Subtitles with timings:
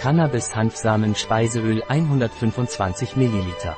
[0.00, 3.74] Cannabis-Hanfsamen-Speiseöl 125 ml.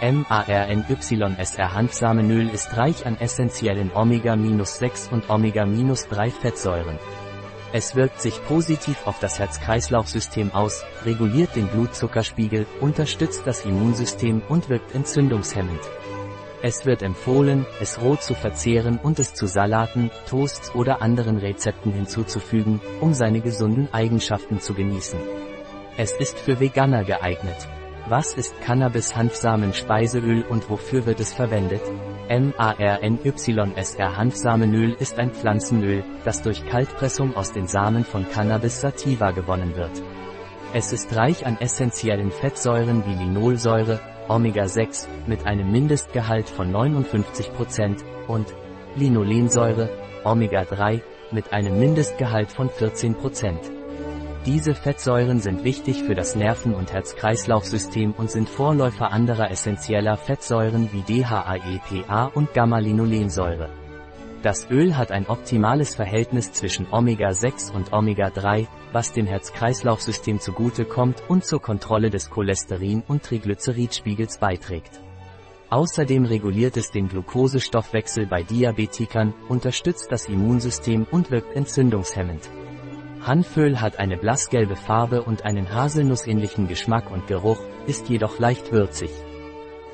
[0.00, 6.98] MARNYSR Hanfsamenöl ist reich an essentiellen Omega-6 und Omega-3 Fettsäuren.
[7.74, 14.70] Es wirkt sich positiv auf das Herz-Kreislauf-System aus, reguliert den Blutzuckerspiegel, unterstützt das Immunsystem und
[14.70, 15.80] wirkt entzündungshemmend.
[16.62, 21.90] Es wird empfohlen, es roh zu verzehren und es zu Salaten, Toasts oder anderen Rezepten
[21.92, 25.18] hinzuzufügen, um seine gesunden Eigenschaften zu genießen.
[25.96, 27.66] Es ist für Veganer geeignet.
[28.08, 31.82] Was ist Cannabis-Hanfsamen-Speiseöl und wofür wird es verwendet?
[32.28, 39.76] MARNYSR Hanfsamenöl ist ein Pflanzenöl, das durch Kaltpressung aus den Samen von Cannabis sativa gewonnen
[39.76, 40.02] wird.
[40.72, 43.98] Es ist reich an essentiellen Fettsäuren wie Linolsäure,
[44.30, 48.54] Omega-6 mit einem Mindestgehalt von 59% und
[48.94, 49.90] Linolensäure,
[50.24, 51.00] Omega-3
[51.32, 53.16] mit einem Mindestgehalt von 14%.
[54.46, 60.88] Diese Fettsäuren sind wichtig für das Nerven- und Herz-Kreislauf-System und sind Vorläufer anderer essentieller Fettsäuren
[60.92, 63.68] wie DHAEPA und Gamma-Linolensäure.
[64.42, 71.22] Das Öl hat ein optimales Verhältnis zwischen Omega-6 und Omega-3, was dem Herz-Kreislauf-System zugute kommt
[71.28, 75.00] und zur Kontrolle des Cholesterin- und Triglyceridspiegels beiträgt.
[75.70, 82.50] Außerdem reguliert es den Glukosestoffwechsel bei Diabetikern, unterstützt das Immunsystem und wirkt entzündungshemmend.
[83.22, 89.10] Hanföl hat eine blassgelbe Farbe und einen haselnussähnlichen Geschmack und Geruch, ist jedoch leicht würzig.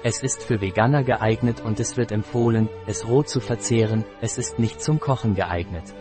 [0.02, 4.58] Es ist für Veganer geeignet und es wird empfohlen, es roh zu verzehren, es ist
[4.58, 5.94] nicht zum Kochen geeignet.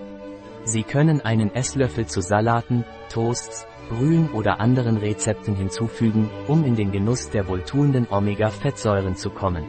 [0.65, 6.91] Sie können einen Esslöffel zu Salaten, Toasts, Brühen oder anderen Rezepten hinzufügen, um in den
[6.91, 9.63] Genuss der wohltuenden Omega-Fettsäuren zu kommen.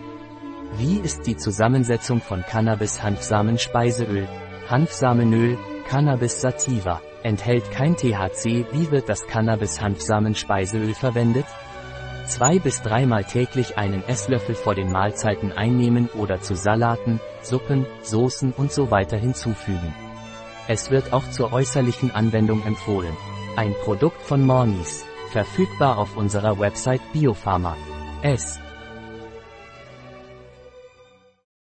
[0.79, 4.27] Wie ist die Zusammensetzung von Cannabis-Hanfsamen-Speiseöl,
[4.69, 7.03] Hanfsamenöl, Cannabis sativa?
[7.23, 11.47] Enthält kein THC, wie wird das Cannabis-Hanfsamen-Speiseöl verwendet?
[12.27, 18.53] Zwei bis dreimal täglich einen Esslöffel vor den Mahlzeiten einnehmen oder zu Salaten, Suppen, Soßen
[18.53, 20.06] und so weiter hinzufügen.
[20.69, 23.17] Es wird auch zur äußerlichen Anwendung empfohlen.
[23.55, 27.77] Ein Produkt von Mornis, verfügbar auf unserer Website Biopharma.
[28.23, 28.59] S.